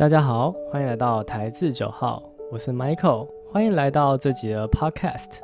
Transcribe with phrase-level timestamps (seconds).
[0.00, 5.40] 大家好，欢迎来到台字九号，我是 Michael，欢迎来到这集的 Podcast。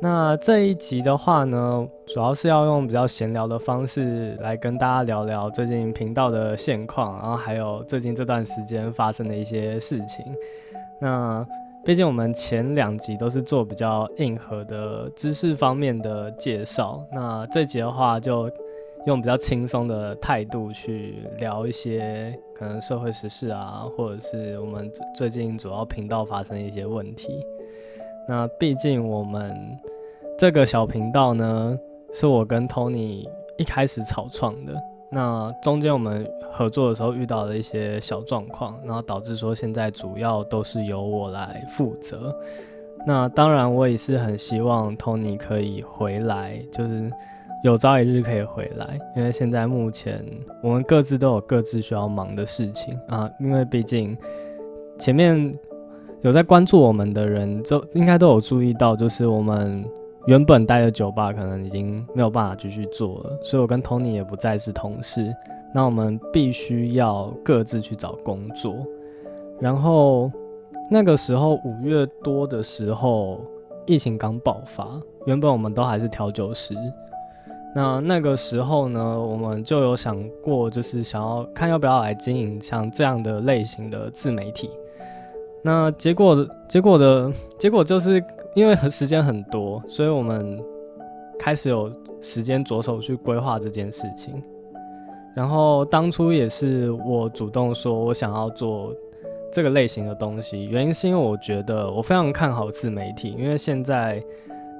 [0.00, 10.24] 那这一集的话呢，主要是要用比较闲聊的方式来跟大家聊聊最近频道的现况，然后还有最近这段时间发生的一些事情。
[11.00, 11.46] 那
[11.84, 18.50] 毕竟我们前两集都是做比较硬核的知识方面的介绍，那这集的话就
[19.06, 27.44] 用比较轻松的态度去聊一些可能社会时事啊，或者是我们最近主要频道发生一些问题。
[28.28, 29.56] 那毕竟我们
[30.38, 31.78] 这个小频道呢，
[32.12, 34.74] 是我跟 Tony 一开始草创的。
[35.12, 42.32] 那中间我们合作的时候遇到了一些小状况，然后导致说现在主要都是由我来负责。
[43.06, 47.10] 那当然我也是很希望 Tony 可以回来，就是
[47.62, 50.24] 有朝一日可以回来，因为现在目前
[50.62, 54.16] 我们各自都有各自需要忙的事情啊，因为毕竟
[54.98, 55.52] 前面。
[56.22, 59.82] 有在关注我们的人，就应该都有注意到，就是我们
[60.26, 65.34] 原本待的酒吧可能已经没有办法继续做了，所以我跟 Tony 也不再是同事。
[65.74, 68.76] 那我们必须要各自去找工作。
[69.58, 70.30] 然后
[70.90, 73.40] 那个时候五月多的时候，
[73.86, 76.74] 疫情刚爆发，原本我们都还是调酒师。
[77.74, 84.68] 那那个时候呢，我们就有想过，就是想要看要不要来经营像这样的类型的自媒体。
[85.62, 88.22] 那结果，结果的结果就是
[88.54, 90.58] 因为时间很多，所以我们
[91.38, 94.42] 开始有时间着手去规划这件事情。
[95.36, 98.92] 然后当初也是我主动说我想要做
[99.52, 104.20] 这个类型的东西，原因是因为我觉得我非常看好自媒体，因为现在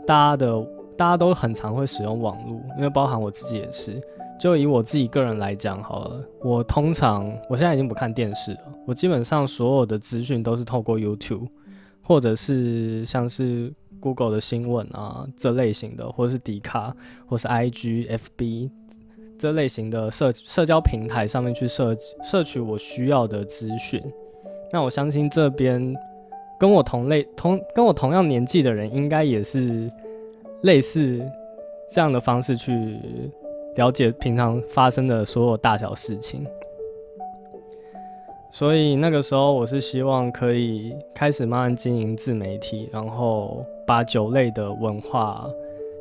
[0.05, 0.61] 大家的
[1.01, 3.98] 大家都很常会使用网络，因为包含我自己也是。
[4.39, 11.47] 就以我自己个人来讲好了，我通常我现在已经不看电视了，我基本上所有的资讯都是透过 YouTube，
[12.02, 16.95] 或者是像是 Google 的新闻啊这类型的，或者是迪卡，
[17.27, 18.69] 或是 IG、FB
[19.39, 24.03] 这类型的社社交平台上面去摄摄取我需要的资讯。
[24.70, 25.97] 那我相信这边
[26.58, 29.91] 跟我同类同跟我同样年纪的人，应该也是
[30.63, 31.21] 类似
[31.89, 32.98] 这样的方式去。
[33.77, 36.45] 了解平常发生的所有大小事情，
[38.51, 45.48] 所以那个时候我是希望可以开始慢慢经营自媒体，然后把酒类的文化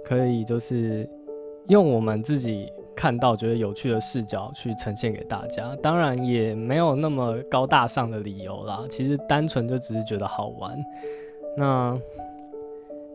[0.03, 1.07] 可以就是
[1.67, 5.73] 用我们自己看到觉得有趣的视角去呈现给大家。
[5.75, 10.75] 当然也没有那么高大上的理由啦，其实单纯就只是觉得好玩。
[11.55, 11.97] 那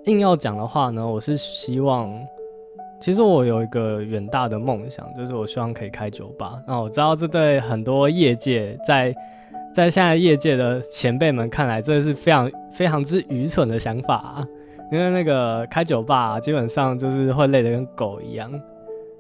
[0.07, 2.13] 硬要讲的话呢，我是希望。
[3.01, 6.59] 其实我有一个远大的梦想，就是我希望可以开酒吧。
[6.67, 9.15] 那我知道这对很多业界在
[9.75, 14.17] 在现在业界的前辈们看来，这是非常非常之愚蠢的想法。
[14.17, 14.45] 啊
[14.93, 18.51] 因为那个开酒吧基本上就是会累得跟狗一样。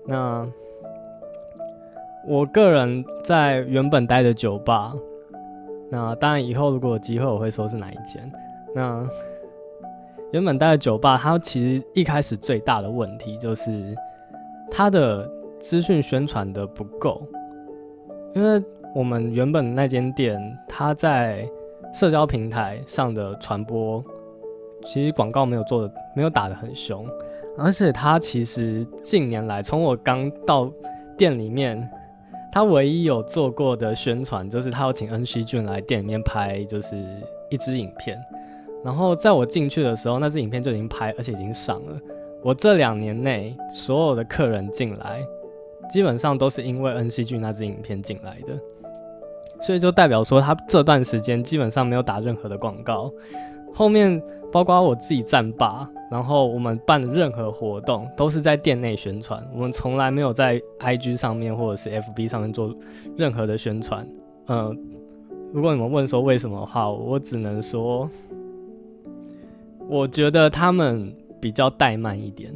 [0.06, 0.46] 那
[2.28, 4.92] 我个人在原本待的酒吧，
[5.90, 8.30] 那当然以后如果有机会，我会说是哪一间。
[8.74, 9.04] 那
[10.34, 13.94] 原本待的酒吧，它其实一开始最大的问题就是
[14.68, 15.30] 它的
[15.60, 17.22] 资讯宣传的不够，
[18.34, 18.60] 因为
[18.92, 20.36] 我们原本那间店，
[20.66, 21.48] 它在
[21.94, 24.04] 社交平台上的传播，
[24.84, 27.06] 其实广告没有做的，没有打的很凶，
[27.56, 30.68] 而且它其实近年来，从我刚到
[31.16, 31.88] 店里面，
[32.50, 36.96] 它唯一有做过的宣传，就是他要请恩熙俊来店里面拍，就是
[37.50, 38.20] 一支影片。
[38.84, 41.98] 然后在我进去的时候，那支影片就已经拍，而且已经上了。
[42.42, 45.22] 我这两年内所有的客人进来，
[45.88, 48.52] 基本上都是因为 NCG 那支影片进来的，
[49.62, 53.10] 所以就代表说他这段时间基本上没有打任何的广告。
[53.72, 54.22] 后面
[54.52, 62.70] 包括我自己站吧，然后我们办的任何活动都是在店内宣传，我们从来没有在 IG 上面或者是 FB 上面做
[63.16, 64.06] 任何的宣传。
[64.48, 64.78] 嗯，
[65.54, 68.06] 如果你们问说为什么的话，我只能说。
[69.88, 72.52] 我觉得他们比较怠慢一点，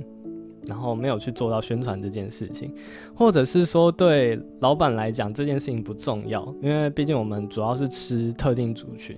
[0.66, 2.75] 然后没有去做到宣传这件事情，
[3.14, 9.16] 或者是说对老板来讲这件事情不重要，因为毕竟我们主要是吃特定族群，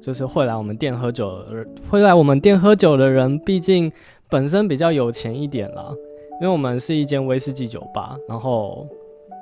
[0.00, 3.92] 就是会来我们店喝酒的人，会来我们店喝酒的人，毕竟
[4.30, 5.92] 本身比较有钱一点啦，
[6.40, 8.88] 因为我们是一间威士忌酒吧，然后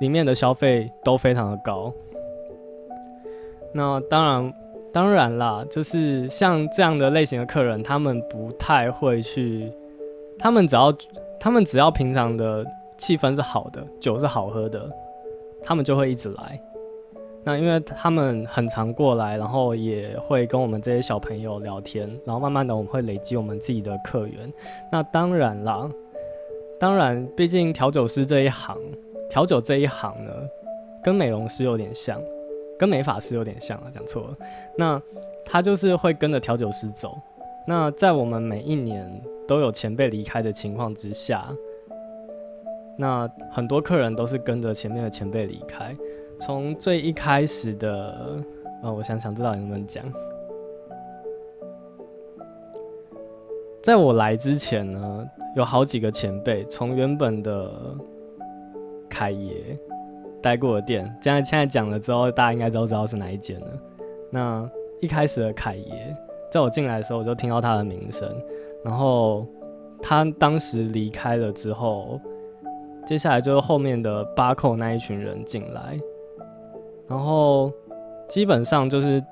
[0.01, 1.93] 里面的消费都非常的高，
[3.73, 4.53] 那当然。
[4.93, 9.69] 当然啦，就是像这样的类型的客人，他们不太会去，
[10.37, 10.93] 他们只要
[11.39, 12.63] 他们只要平常的
[12.97, 14.87] 气氛是好的，酒是好喝的，
[15.63, 16.61] 他们就会一直来。
[17.43, 24.53] 那因为他们很常过来，然后也会跟我们这些小朋友聊天，然后慢慢的我们会累积我们自己的客源。
[24.91, 25.89] 那当然啦，
[26.79, 28.77] 当然，毕竟调酒师这一行，
[29.29, 30.31] 调酒这一行呢，
[31.03, 32.21] 跟美容师有点像，
[32.83, 34.37] 跟美发师有点像啊，讲错了。
[34.77, 35.01] 那
[35.45, 37.17] 他就是会跟着调酒师走。
[37.65, 39.09] 那在我们每一年
[39.47, 41.47] 都有前辈离开的情况之下，
[42.97, 45.95] 那很多客人都是跟着前面的前辈离开。
[46.41, 48.37] 从最一开始的，
[48.81, 50.03] 呃，我想想知道你能不能讲。
[53.81, 55.25] 在我来之前呢，
[55.55, 57.71] 有好几个前辈从原本的
[59.09, 59.79] 凯爷
[60.43, 63.67] 待过的店，现在现在讲了之后，大家应该都知道是哪一间了。
[64.29, 64.69] 那
[64.99, 66.15] 一开始的凯爷，
[66.51, 68.29] 在我进来的时候，我就听到他的名声，
[68.83, 69.47] 然后
[70.01, 72.19] 他当时离开了之后，
[73.05, 75.97] 接下来就是后面的八扣那一群人进来。
[77.07, 77.71] 然后
[78.27, 79.23] 基本上就是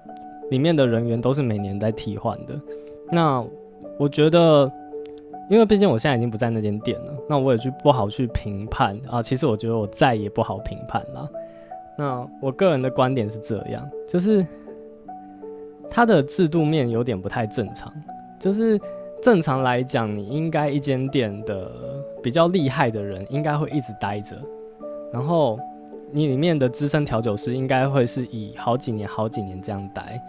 [0.50, 2.60] 里面的人员都是每年在替换的。
[3.12, 3.44] 那
[3.98, 4.72] 我觉得，
[5.52, 9.22] 因为毕竟我现在已经不在那间店了，那我也去不好去评判啊。
[9.22, 11.30] 其实我觉得我再也不好评判了。
[11.98, 14.48] 那我个人的观点是这样，就是
[15.90, 17.94] 它的制度面有点不太正常。
[18.40, 18.80] 就是
[19.22, 21.70] 正常来讲，你应该一间店的
[22.24, 24.38] 比较厉害的人应该会一直待着，
[25.12, 25.60] 然后。
[26.14, 30.22] 你里面的资深调酒师应该会是以好几年、好几年这样待，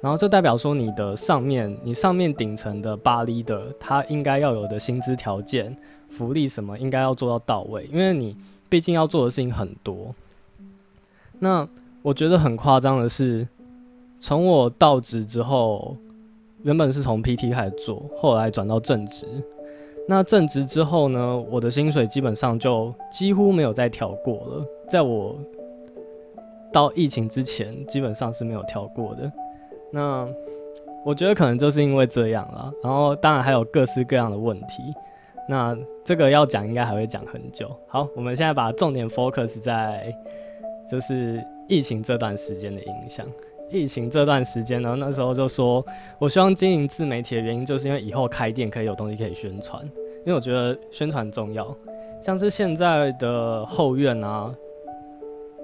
[0.00, 5.76] 然后这代表说你的上面、你上面顶层的巴 leader 他应该要有的薪资条件、
[6.08, 8.34] 福利什么应该要做到到位，因为你
[8.68, 10.14] 毕竟要做的事情很多。
[11.38, 11.68] 那
[12.02, 13.46] 我觉得很夸张的是，
[14.18, 15.96] 从我到职之后，
[16.62, 19.26] 原本是从 PT 开始做，后来转到正职。
[20.08, 24.64] 那正职之后呢，我的薪水基本上就几乎没有再调过了。
[24.88, 25.38] 在我
[26.72, 29.30] 到疫情之前，基本上是没有调过的。
[29.92, 30.28] 那
[31.04, 32.72] 我觉得可能就是因为这样了。
[32.82, 34.82] 然后当然还有各式各样的问题。
[35.48, 37.74] 那这个要讲应该还会讲很久。
[37.88, 40.14] 好，我们现在把重点 focus 在
[40.88, 43.26] 就是疫情这段时间的影响。
[43.68, 45.84] 疫情这段时间呢，那时候就说
[46.18, 49.82] 我希望经营自媒体的原因，就是因为以后开店可以有东西可以宣传。
[49.84, 51.74] 因为我觉得宣传重要，
[52.20, 54.54] 像是现在的后院啊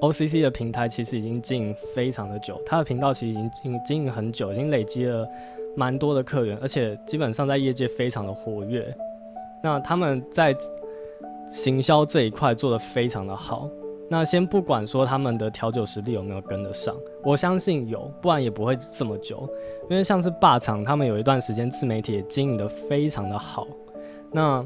[0.00, 5.28] ，OCC 的平台其实已经经营非常的久，它的频道其实已经经经营很久，已经累积了
[5.76, 8.94] 蛮多的客源，而且基本上在业界非常的活跃。
[9.62, 10.56] 那他们在
[11.50, 13.68] 行销这一块做的非常的好。
[14.08, 16.94] 那先不管说他们的调酒实力有没有跟得上，
[17.24, 19.48] 我相信有，不然也不会这么久。
[19.90, 23.66] 因为像是霸场，他们有一段时间自媒体也经营的非常的好。
[24.30, 24.64] 那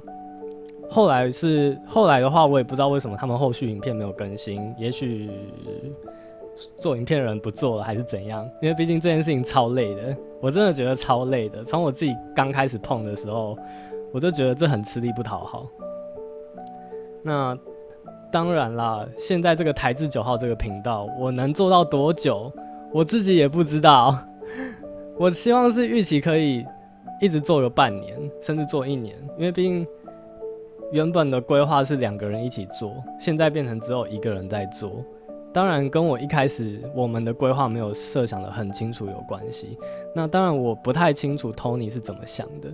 [0.90, 5.30] 后来是后来的话，我也不知道为什么他们后续影片没有更新，也许
[6.76, 8.44] 做影片的人不做了，还是怎样？
[8.60, 11.62] 因为毕竟这件事情超累的，我真的觉得超累的。
[11.62, 13.56] 从我自己刚开始碰的时候，
[14.12, 15.64] 我就觉得这很吃力不讨好。
[17.22, 17.56] 那
[18.32, 22.52] 当然啦，现在这个台制九号这个频道，我能做到多久，
[22.92, 24.12] 我自己也不知道。
[25.16, 26.66] 我希望是预期可以。
[27.22, 29.86] 一直做个半年，甚至做一年，因为毕竟
[30.92, 35.04] 原本的规划是两个人一起做，现在变成只有一个人在做。
[35.52, 39.76] 当然，跟我一开始我们的规划没有设想的很清楚有关系。
[40.14, 42.68] 那当然，我不太清楚 Tony 是怎么想的。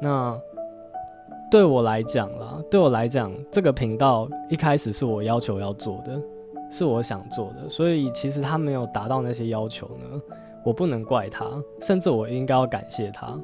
[0.00, 0.38] 那
[1.50, 6.20] 对我来讲啦，对我来讲，这个频道一开始是我要求要做的，
[6.70, 10.20] 是我想做的，所以其实他没有达到那些要求呢。
[10.64, 11.44] 我不能怪他，
[11.80, 13.38] 甚至我应该要感谢他。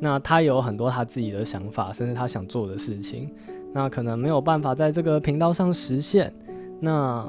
[0.00, 3.30] 那他有很多他自己的想法，甚至他想做的事情，
[3.72, 6.32] 那可能没有办法在这个频道上实现，
[6.80, 7.26] 那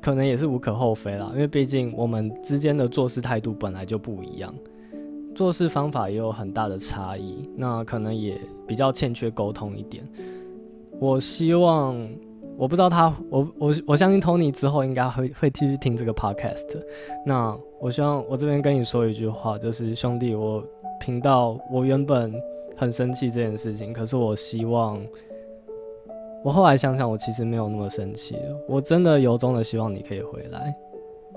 [0.00, 1.30] 可能也是无可厚非啦。
[1.34, 4.54] 因为毕竟我们之间的做事态度本来就不一样，
[5.34, 10.04] 做事方法也有很大的差异，那可能也比较欠缺沟通一点。
[11.00, 11.96] 我希望。
[12.56, 16.62] 我不知道他，我我我相信 Tony 之后应该会会继续听这个 podcast。
[17.26, 20.62] 那我希望我这边跟你说一句话，就是兄弟，我
[21.04, 22.32] 频道我原本
[22.74, 24.98] 很生气这件事情，可是我希望，
[26.42, 28.56] 我后来想想，我其实没有那么生气了。
[28.66, 30.74] 我真的由衷的希望你可以回来。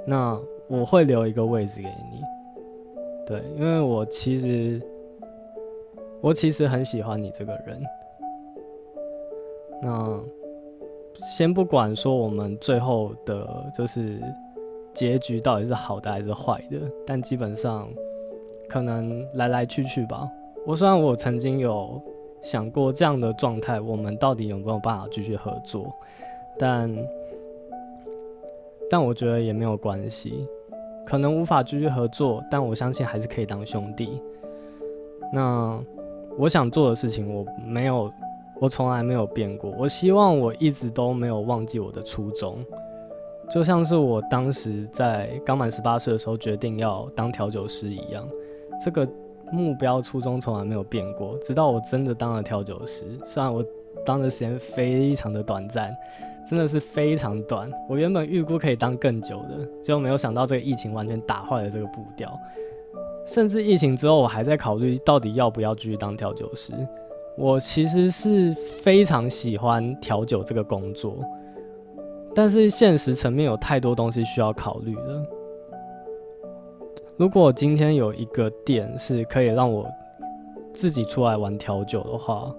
[0.06, 2.22] 那我会留一个位置给你，
[3.26, 4.82] 对，因为我其实
[6.22, 7.84] 我其实很喜欢你这个人。
[9.84, 10.18] 那。
[11.32, 14.22] 先不管说我们最后的就是
[14.94, 17.90] 结局到底是好的还是坏的，但基本上
[18.70, 20.30] 可能来来去去吧。
[20.66, 22.02] 我虽然我曾经有
[22.42, 25.92] 想过这样的状态，我们到底有没有办法继续合作？
[26.60, 26.94] 但
[28.90, 30.48] 但我觉得也没有关系，
[31.06, 34.22] 可能无法继续合作，但我相信还是可以当兄弟。
[35.32, 35.80] 那
[36.38, 38.12] 我想做的事情，我没有，
[38.60, 39.72] 我从来没有变过。
[39.78, 42.58] 我希望我一直都没有忘记我的初衷，
[43.50, 48.28] 就像是我当时在刚满十八岁的时候决定要当调酒师一样，
[48.84, 49.08] 这个
[49.52, 53.06] 目标初衷从来没有变过，直到我真的当了调酒师。
[53.26, 53.64] 虽然我
[54.06, 55.96] 当的时间非常的短暂。
[56.50, 57.70] 真的是非常短。
[57.90, 62.32] 我原本预估可以当更久的，结果没有想到这个疫情完全打坏了这个步调。
[63.26, 66.72] 甚至疫情之后，我还在考虑到底要不要继续当调酒师。
[67.38, 71.18] 我其实是非常喜欢调酒这个工作，
[72.34, 75.22] 但是现实层面有太多东西需要考虑了。
[77.18, 79.90] 如果今天有一个店是可以让我
[80.72, 82.54] 自己出来玩调酒的话，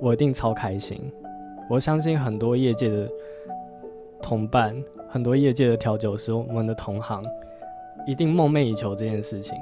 [0.00, 1.00] 我一定超开心。
[1.68, 3.08] 我相信很多业界的
[4.22, 7.20] 同伴，很多业界的调酒师，我们的同行，
[8.06, 9.58] 一定梦寐以求这件事情。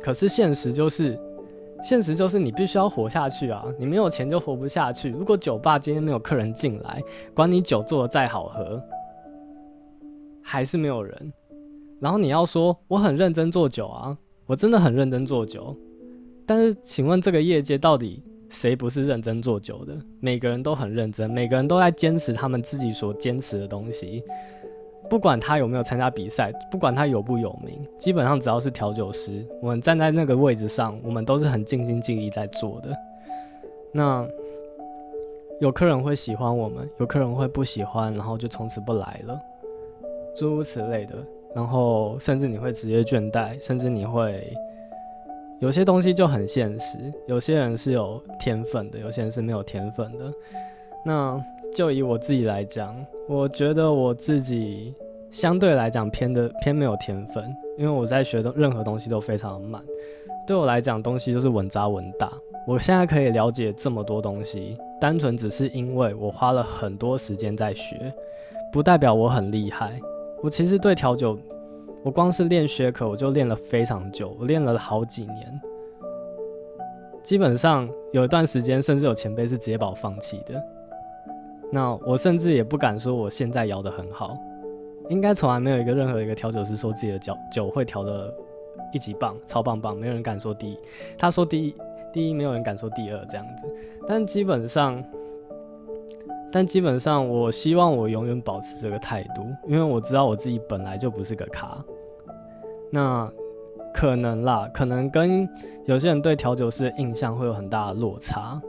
[0.00, 1.20] 可是现实就是，
[1.82, 3.66] 现实就是你必须要活下去啊！
[3.78, 5.10] 你没有钱就活不下去。
[5.10, 7.02] 如果酒吧今天没有客人进来，
[7.34, 8.82] 管你酒做的再好喝，
[10.42, 11.32] 还是没有人。
[12.04, 15.74] 然后你要说我很认真做酒啊，我真的很认真做酒。
[16.44, 18.22] 但是，请问这个业界到底？
[18.50, 19.96] 谁不是认真做酒的？
[20.20, 24.22] 每个人都很认真，每个人都在坚持他们自己所坚持的东西。
[25.08, 32.94] 不管他有没有参加比赛，不管他有不有名，基本上只要是调酒师，我们站在那个位置上，我们都是很尽心尽力在做的。
[33.90, 34.28] 那
[35.58, 39.40] 有客人会喜欢我们，有客人会不喜欢，然后就从此不来了，
[40.36, 41.14] 诸如此类的。
[41.54, 44.52] 然后甚至你会职业倦怠，甚至你会。
[45.60, 50.30] 有些东西就很现实，有些人是有天分的，有些人是没有天分的。
[51.06, 51.42] 那
[51.74, 52.94] 就以我自己来讲，
[53.28, 54.94] 我觉得我自己
[55.30, 57.42] 相对来讲偏的偏没有天分，
[57.78, 59.80] 因为我在学的任何东西都非常的慢。
[60.46, 62.30] 对我来讲，东西就是稳扎稳打。
[62.66, 68.12] 我现在可以了解这么多东西，单纯只是因为我花了很多时间在学，
[68.70, 69.98] 不代表我很厉害。
[70.44, 71.38] 我其实对调酒。
[72.02, 75.60] 我光是练学科，我就练了非常久，我练了好几年。
[77.22, 80.62] 基本上有一段时间，甚至有前辈是直接把我放弃的。
[81.72, 84.36] 那我甚至也不敢说我现在摇得很好，
[85.08, 88.30] 应该从来没有一个任何一个调酒师说自己的酒酒会调的
[88.92, 90.78] 一级棒，超棒棒，没有人敢说第一。
[91.16, 91.74] 他说第一，
[92.12, 93.66] 第一没有人敢说第二这样子。
[94.06, 95.02] 但基本上。
[96.54, 101.84] 但基本上，我希望我永远保持这个态度，因为我知道我自己本来就不是个咖。
[102.92, 103.28] 那
[103.92, 105.48] 可能啦，可能跟
[105.84, 108.62] 有些人对调酒师的印象会有很大的落差。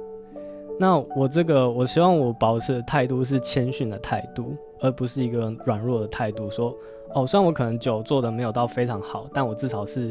[0.79, 6.49] 那我这个，我希望我保持的态度是谦逊的态度，而不是一个软弱的态度。
[6.49, 6.75] 说
[7.13, 10.09] 哦，虽然我可能酒做的没有到非常好，但我至少是，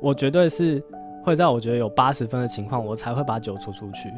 [0.00, 0.80] 我绝对是
[1.24, 4.08] 会在我觉得有八十分的情况，我才会把酒出出去。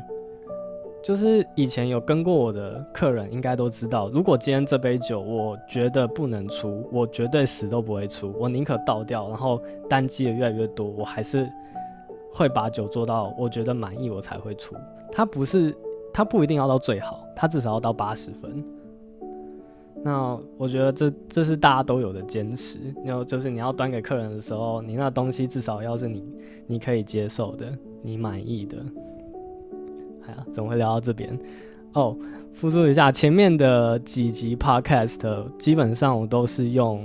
[1.03, 11.49] 就是以前有跟过我的客人，应该都知道，如果今天这杯酒我觉得不能出，我绝对死都不会出，我宁可倒掉，然后单机的越来越多，我还是
[12.33, 14.77] 会把酒做到我觉得满意，我才会出。
[15.11, 15.75] 它不是，
[16.13, 18.63] 它不一定要到最好，它至少要到八十分。
[20.03, 26.25] 那我觉得这这是大家都有的坚持，然后就是你要端给客人的时候，你那东西至少要是你
[26.67, 27.67] 你可以接受的，
[28.03, 28.77] 你满意的。
[30.53, 31.39] 怎么会聊到这边？
[31.93, 32.17] 哦，
[32.55, 37.05] 复述一下前面的几集 podcast，基本上我都是用，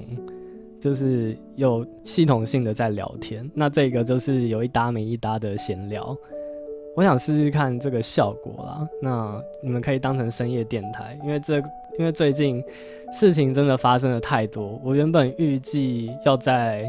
[0.79, 3.49] 就是有系统性的在聊天。
[3.53, 6.15] 那这个就是有一搭没一搭的闲聊。
[6.95, 8.87] 我想试试看这个效果啦。
[9.01, 11.57] 那你们可以当成深夜电台，因为这
[11.97, 12.63] 因为最近
[13.11, 14.79] 事情真的发生的太多。
[14.83, 16.87] 我原本预计要在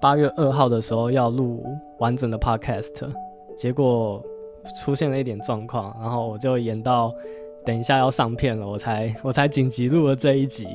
[0.00, 1.64] 八月二号的时候要录
[1.98, 3.10] 完整的 podcast，
[3.56, 4.24] 结果。
[4.82, 7.14] 出现了一点状况，然后我就演到
[7.64, 10.66] 等一下要上片了，我才我才紧急录了这一集。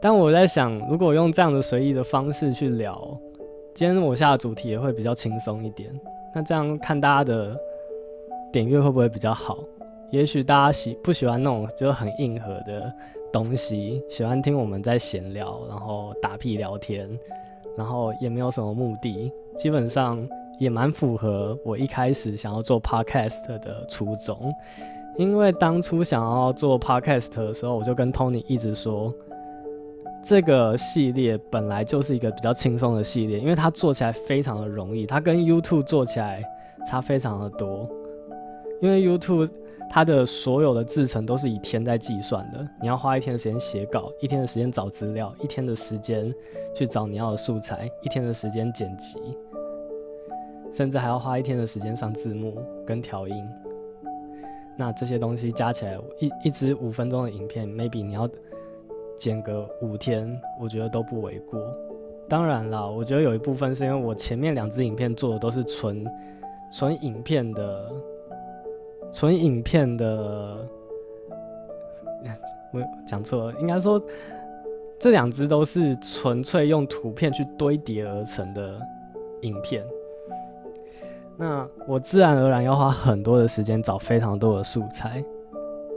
[0.00, 3.18] 但我在想，如果用这样的随意的方式去聊，
[3.74, 5.88] 今天我下的主题也会比较轻松一点。
[6.34, 7.56] 那这样看大家的
[8.52, 9.58] 点阅会不会比较好？
[10.10, 12.92] 也许大家喜不喜欢那种就很硬核的
[13.32, 17.08] 东西，喜欢听我们在闲聊，然后打屁聊天，
[17.76, 20.26] 然后也没有什么目的，基本上。
[20.58, 24.52] 也蛮符合我一开始想要做 podcast 的初衷，
[25.16, 29.12] 因为当初想要做 podcast 的时候，我就跟 Tony 一直说，
[30.22, 36.42] 这个系列本来就是一个比较轻松的系列，因为它做起来非常的容易，它跟 YouTube 做起来
[36.86, 37.88] 差非常的多。
[38.80, 39.50] 因为 YouTube
[39.90, 42.64] 它的所有的制成都是以天在计算的。
[42.80, 46.32] 你要花一天的时间写稿，一天的时间找资料，一天的时间
[46.74, 49.18] 去找你要的素材，一天的时间剪辑，
[50.72, 52.56] 甚至还要花一天的时间上字幕
[52.86, 53.48] 跟调音。
[54.76, 58.28] 那这些东西加起来，一一支五分钟的影片，maybe 你要
[59.16, 61.60] 剪个五天，我觉得都不为过。
[62.28, 66.06] 当然啦，我觉得有一部分是因为我前面两支影片做的都是纯
[66.70, 67.92] 纯影片的。
[69.10, 70.68] 纯影片的，
[72.74, 73.98] 我讲错了，应该说
[74.98, 78.78] 这两只都是纯粹用图片去堆叠而成的
[79.40, 79.82] 影片。
[81.38, 85.24] 那我自然而然要花很多的时间找非常多的素材，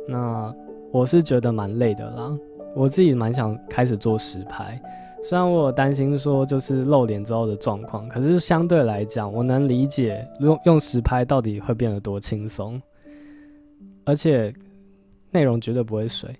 [0.07, 0.53] 那
[0.91, 2.37] 我是觉得蛮累的啦。
[2.75, 4.79] 我自己蛮想开始做实拍，
[5.23, 12.79] 虽然我有担心说就是露脸之后的状况，可是相对来讲，我能理解用用实拍到底会变得多轻松。
[14.05, 14.53] 而且
[15.31, 16.35] 内容绝对不会水，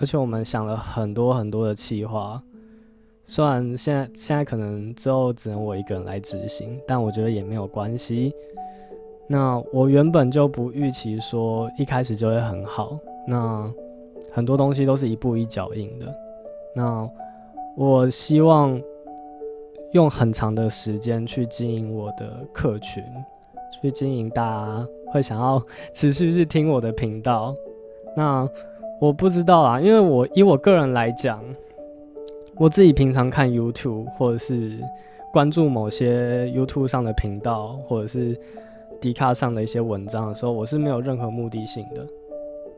[0.00, 2.42] 而且我们想了很多很多的企划，
[3.24, 8.34] 虽然现在现在可能之后只能我一个人来执行，但我觉得也没有关系。
[9.26, 13.72] 那我原本就不预期说一开始就会很好，那
[14.32, 16.06] 很多东西都是一步一脚印的。
[16.74, 17.08] 那
[17.76, 18.80] 我希望
[19.92, 23.02] 用很长的时间去经营我的客群，
[23.80, 24.86] 去经营大家。
[25.12, 25.62] 会想要
[25.92, 27.54] 持续去听我的频道，
[28.16, 28.48] 那
[29.00, 31.40] 我不知道啊，因为我以我个人来讲，
[32.56, 34.78] 我自己平常看 YouTube 或者是
[35.32, 38.38] 关注某些 YouTube 上的频道，或者是
[39.00, 42.06] d 卡上的一些文章的时候，我是没有任何目的性的。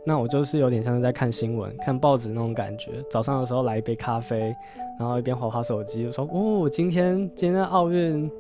[0.09, 2.93] 那我就是有点像是在看新闻、看报纸那种感觉。
[3.11, 4.55] 早上的时候来一杯咖啡，
[4.99, 8.31] 然后一边划划手机，说：“哦，今天今天奥运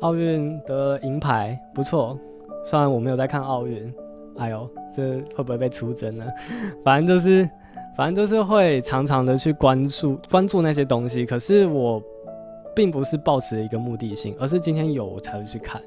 [0.00, 2.18] 奥运的银牌不错。”
[2.64, 3.92] 虽然我没有在看奥运，
[4.38, 6.24] 哎呦，这会不会被出征呢？
[6.82, 7.48] 反正就是，
[7.96, 11.24] 反正就是会常常的去关注关注那些东西。
[11.24, 12.02] 可是我
[12.74, 15.80] 并不是抱持一个目的性，而是今天有我才会去看。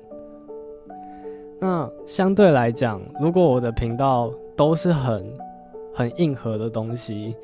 [1.60, 5.34] 那相对来讲，如果我的频道都是很
[5.94, 7.36] 很硬核的东西，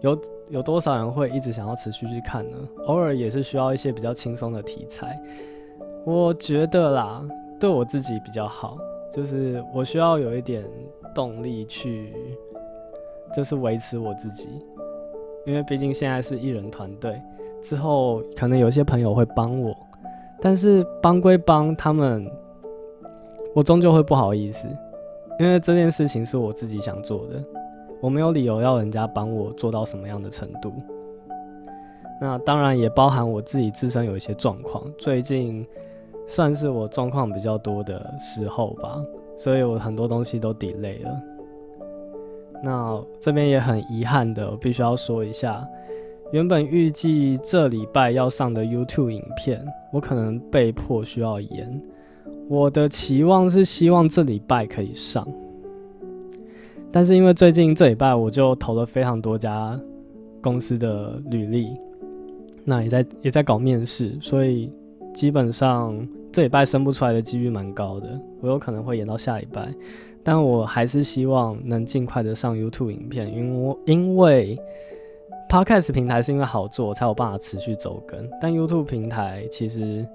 [0.00, 2.56] 有有多少人会一直想要持续去看呢？
[2.86, 5.20] 偶尔也是需要一些比较轻松的题材。
[6.04, 7.22] 我觉得啦。
[7.60, 8.76] 对我自己比较好，
[9.12, 10.64] 就是我需要有一点
[11.14, 12.12] 动力去，
[13.34, 14.48] 就是维持我自己，
[15.44, 17.20] 因为毕竟现在是艺人团队，
[17.62, 19.76] 之后可能有些朋友会帮我，
[20.40, 22.26] 但是帮归帮，他们
[23.54, 24.68] 我终究会不好意思，
[25.38, 27.42] 因为这件事情是我自己想做的，
[28.00, 30.72] 我没有理由要人家帮我做到什么样的程度。
[32.20, 35.66] 那当然也包含我自己自身有一些状况，最近。
[36.28, 39.04] 算是我状况比较多的时候吧，
[39.36, 41.22] 所以我很多东西都 delay 了。
[42.62, 45.66] 那这边也很遗憾的，我必须要说一下，
[46.32, 51.82] 原本预计这礼拜要上的 YouTube 影片，我可能被迫需要延。
[52.48, 55.26] 我的期望是希望这礼拜可以上，
[56.90, 59.78] 但是因为最近这礼拜我就投了非常多家
[60.40, 61.76] 公司的履历，
[62.64, 64.70] 那也在也在搞面试，所以。
[65.14, 69.68] 基本上这礼拜生不出来的几率蛮高的，我有可能会延到下礼拜，
[70.24, 74.58] 但我还是希望能尽快的上 YouTube 影片，因为因为
[75.48, 80.06] Podcast 平台是因为好做才有办法持续走更，但 YouTube 平台其实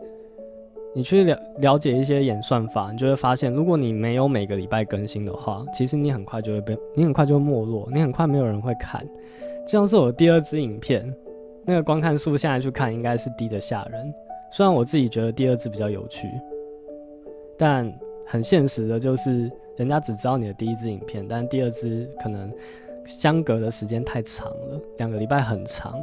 [0.96, 9.06] 你去了了解一些演算法，你就会发现，如果你没有每个礼拜更新的话，其实你很快就会被你很快就会没落，你很快没有人会看，
[9.66, 11.14] 就像是我第二支影片，
[11.66, 14.12] 那个观看数现在去看应该是低的吓人。
[14.50, 16.28] 虽然我自己觉得第二支比较有趣，
[17.58, 17.94] 但
[18.28, 22.52] 很现实的就是，人家只知道你的第一支影片，但第二支可能
[23.06, 25.98] 相隔的时间太长了，两个礼拜很长，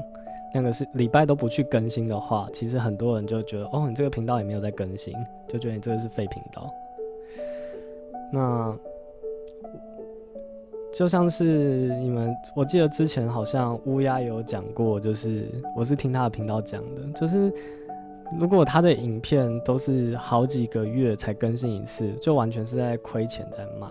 [0.54, 5.14] 两个是礼拜都不去更新的话，其实很多人就觉得，哦，你这个频道也没有在更新，
[5.46, 6.68] 就觉得你这个是废频道。
[8.32, 8.74] 那
[10.92, 11.44] 就像是
[12.00, 17.52] 你们，我记得之前好像乌鸦有讲过，就是我是听他的频道讲的，就是。
[18.38, 23.86] 如果他的影片都是好几个月才更新一次，就完全是在亏钱在卖，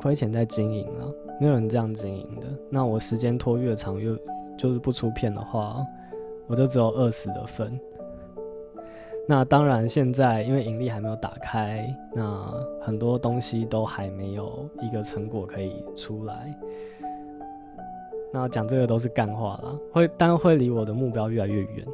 [0.00, 1.12] 亏钱在经营了。
[1.40, 2.46] 没有人这样经营的。
[2.68, 4.14] 那我时间拖越长，越
[4.56, 5.86] 就是不出片的话，
[6.48, 7.78] 我就只有饿死的份。
[9.26, 16.52] 那当然，现在因为盈利还没有打开，那很多东西都还没有一个成果可以出来。
[18.32, 21.86] 那讲这个都是干话啦，会但会离我的目标越来越远。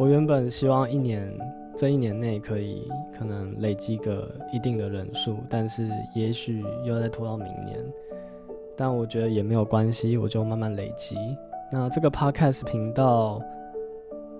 [0.00, 1.30] 我原本希望一年
[1.76, 7.78] 这一年内可以可能累积个一定的人数，但是也许又再拖到明年。
[8.74, 11.16] 但我觉得也没有关系，我就慢慢累积。
[11.70, 13.42] 那这个 podcast 频道，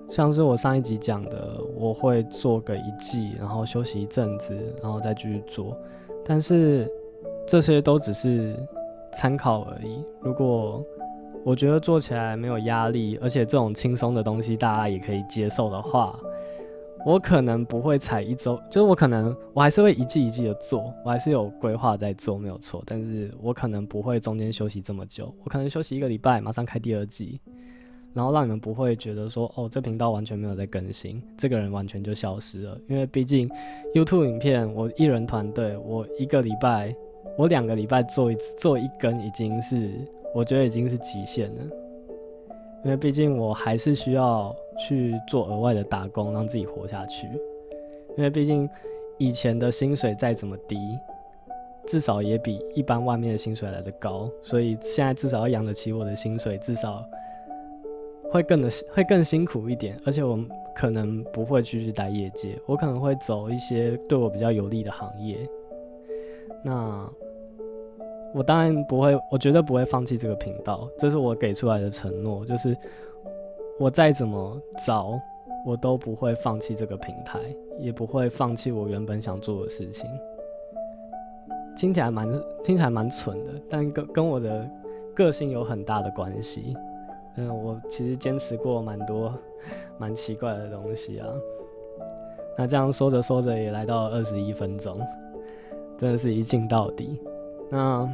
[0.08, 5.76] 像是我上一集讲的，我会做个一季，然后休息一阵子，然后再继续做。
[6.24, 6.90] 但是
[7.46, 8.56] 这些都只是
[9.12, 10.02] 参考而已。
[10.22, 10.82] 如果
[11.44, 16.14] 我觉得做起来没有压力，而且这种轻松的东西大家也可以接受的话，
[17.06, 22.82] 我可能不会踩一周，就是我可能我还是会一季一季的做，我还是有规划在做，没有错。
[22.84, 27.40] 但是我可能不会中间休息这么久，我可能休息一个礼拜，马上开第二季，
[28.12, 32.78] 然后让你们不会觉得说，哦，这频道完全没有在更新，这个人完全就消失了。
[32.86, 33.48] 因为毕竟
[33.94, 36.94] YouTube 影片，我一人团队，我一个礼拜，
[37.38, 39.90] 我两个礼拜做一次做一根，已经是
[40.34, 41.62] 我觉得已经是极限了。
[42.84, 44.54] 因为毕竟我还是需要。
[44.82, 47.26] 去做额外的打工，让自己活下去。
[48.16, 48.66] 因为毕竟
[49.18, 50.78] 以前的薪水再怎么低，
[51.86, 54.30] 至少也比一般外面的薪水来的高。
[54.42, 57.04] 所以现在至少要养得起我的薪水，至少
[58.30, 60.00] 会更的会更辛苦一点。
[60.06, 60.42] 而且我
[60.74, 65.46] 可能不会继续待业界，我可能会走一些对我比较有利的行业。
[66.64, 67.06] 那
[68.34, 72.76] 我当然不会，我绝对不会放弃这个频道，这是我给出来的承诺，就是。
[73.78, 75.18] 我再怎么找，
[75.64, 77.38] 我都不会放弃这个平台，
[77.78, 80.06] 也不会放弃我原本想做的事情。
[81.74, 82.30] 听起来蛮
[82.62, 84.68] 听起来蛮蠢的，但跟跟我的
[85.14, 86.76] 个性有很大的关系。
[87.36, 89.32] 嗯，我其实坚持过蛮多
[89.96, 91.26] 蛮奇怪的东西啊。
[92.58, 95.00] 那这样说着说着也来到二十一分钟，
[95.96, 97.18] 真的是一镜到底。
[97.70, 98.08] 那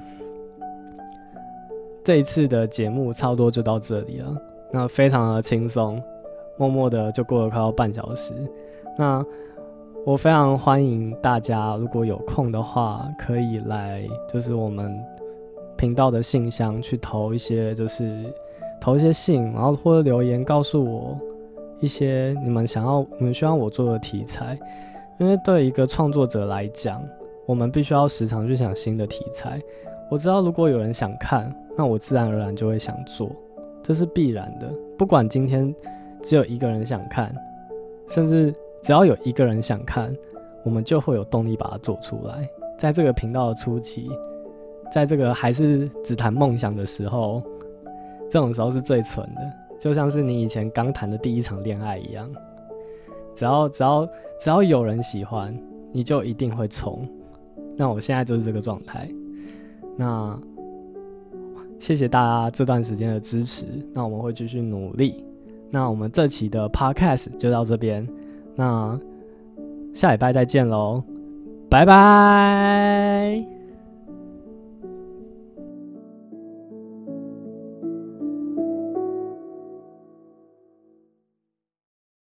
[2.04, 4.36] 这一次的节目差不多就到这里了。
[4.72, 6.00] 那非常的轻松，
[6.56, 8.34] 默默的就过了快要半小时。
[8.98, 9.24] 那
[10.04, 14.96] 我非常欢迎大家，如果有空的话，可以来就是我们
[15.76, 18.32] 频道的信箱去投一些，就是
[18.80, 21.18] 投一些信，然后或者留言告诉我
[21.80, 24.56] 一些你们想要、你们希望我做的题材。
[25.18, 27.02] 因为对一个创作者来讲，
[27.46, 29.60] 我们必须要时常去想新的题材。
[30.10, 33.30] 我知道如果有人想看，那我自然而然就会想做。
[33.82, 35.72] 这是必然的，不管今天
[36.22, 37.34] 只有一个人想看，
[38.08, 40.14] 甚至只要有一个人想看，
[40.64, 42.48] 我们就会有动力把它做出来。
[42.76, 44.08] 在这个频道的初期，
[44.92, 47.42] 在这个还是只谈梦想的时候，
[48.28, 49.40] 这种时候是最蠢的，
[49.78, 52.28] 就像是你以前刚谈的第一场恋爱一样。
[53.34, 55.56] 只要只要只要有人喜欢，
[55.92, 57.06] 你就一定会冲。
[57.76, 59.08] 那我现在就是这个状态。
[59.96, 60.38] 那。
[61.78, 65.22] 谢谢大家这段时间的支持，那我们会继续努力。
[65.70, 68.08] 那我们这期的 podcast 就到这边，
[68.54, 68.98] 那
[69.92, 71.04] 下礼拜再见喽，
[71.68, 73.55] 拜拜。